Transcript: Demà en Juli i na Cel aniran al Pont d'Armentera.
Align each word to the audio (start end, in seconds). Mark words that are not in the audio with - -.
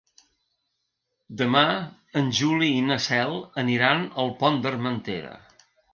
Demà 1.41 1.61
en 2.21 2.31
Juli 2.39 2.69
i 2.77 2.79
na 2.87 2.97
Cel 3.09 3.37
aniran 3.65 4.03
al 4.25 4.33
Pont 4.41 4.59
d'Armentera. 4.65 5.37